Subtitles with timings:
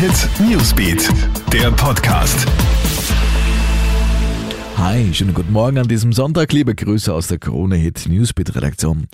[0.00, 1.10] Hit Newsbeat,
[1.52, 2.46] der Podcast.
[4.78, 6.54] Hi, schönen guten Morgen an diesem Sonntag.
[6.54, 9.08] Liebe Grüße aus der Krone Hit Newsbeat Redaktion.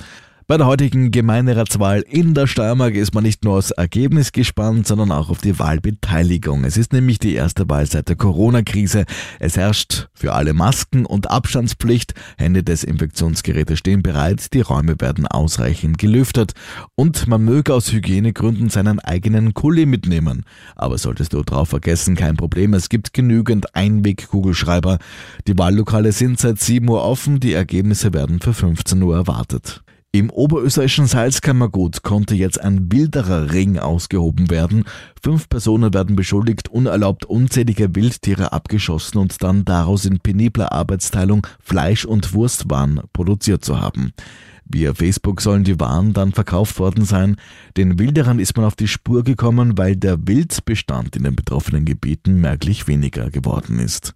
[0.48, 5.10] Bei der heutigen Gemeinderatswahl in der Steiermark ist man nicht nur aufs Ergebnis gespannt, sondern
[5.10, 6.62] auch auf die Wahlbeteiligung.
[6.62, 9.06] Es ist nämlich die erste Wahl seit der Corona-Krise.
[9.40, 12.14] Es herrscht für alle Masken- und Abstandspflicht.
[12.38, 14.54] Hände Desinfektionsgeräte stehen bereit.
[14.54, 16.52] Die Räume werden ausreichend gelüftet.
[16.94, 20.44] Und man möge aus Hygienegründen seinen eigenen Kuli mitnehmen.
[20.76, 22.72] Aber solltest du drauf vergessen, kein Problem.
[22.72, 24.98] Es gibt genügend Einweg-Kugelschreiber.
[25.48, 27.40] Die Wahllokale sind seit 7 Uhr offen.
[27.40, 29.82] Die Ergebnisse werden für 15 Uhr erwartet.
[30.16, 34.84] Im oberösterreichischen Salzkammergut konnte jetzt ein wilderer Ring ausgehoben werden.
[35.22, 42.06] Fünf Personen werden beschuldigt, unerlaubt unzählige Wildtiere abgeschossen und dann daraus in penibler Arbeitsteilung Fleisch-
[42.06, 44.14] und Wurstwaren produziert zu haben.
[44.64, 47.36] Via Facebook sollen die Waren dann verkauft worden sein.
[47.76, 52.40] Den Wilderern ist man auf die Spur gekommen, weil der Wildbestand in den betroffenen Gebieten
[52.40, 54.14] merklich weniger geworden ist.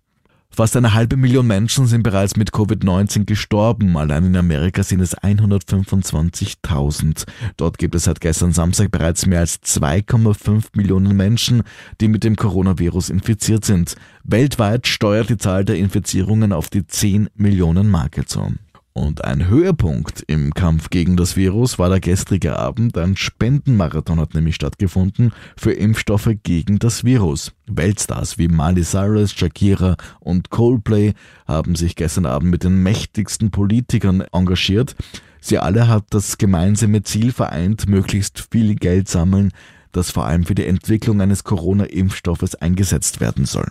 [0.53, 3.97] Fast eine halbe Million Menschen sind bereits mit Covid-19 gestorben.
[3.97, 7.25] Allein in Amerika sind es 125.000.
[7.57, 11.63] Dort gibt es seit gestern Samstag bereits mehr als 2,5 Millionen Menschen,
[12.01, 13.95] die mit dem Coronavirus infiziert sind.
[14.25, 18.53] Weltweit steuert die Zahl der Infizierungen auf die 10 Millionen Marke zu.
[18.93, 22.99] Und ein Höhepunkt im Kampf gegen das Virus war der gestrige Abend.
[22.99, 27.53] Ein Spendenmarathon hat nämlich stattgefunden für Impfstoffe gegen das Virus.
[27.69, 31.15] Weltstars wie Miley Cyrus, Shakira und Coldplay
[31.47, 34.97] haben sich gestern Abend mit den mächtigsten Politikern engagiert.
[35.41, 39.53] Sie alle hat das gemeinsame Ziel vereint, möglichst viel Geld sammeln,
[39.93, 43.69] das vor allem für die Entwicklung eines Corona-Impfstoffes eingesetzt werden soll.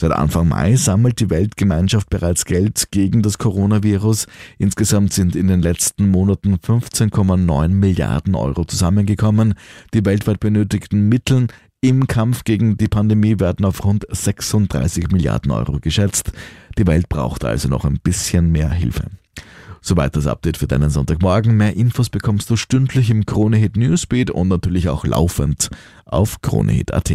[0.00, 4.28] Seit Anfang Mai sammelt die Weltgemeinschaft bereits Geld gegen das Coronavirus.
[4.56, 9.54] Insgesamt sind in den letzten Monaten 15,9 Milliarden Euro zusammengekommen.
[9.94, 11.48] Die weltweit benötigten Mittel
[11.80, 16.30] im Kampf gegen die Pandemie werden auf rund 36 Milliarden Euro geschätzt.
[16.78, 19.06] Die Welt braucht also noch ein bisschen mehr Hilfe.
[19.80, 21.56] Soweit das Update für deinen Sonntagmorgen.
[21.56, 25.70] Mehr Infos bekommst du stündlich im Kronehit Newsbeat und natürlich auch laufend
[26.04, 27.14] auf kronehit.at.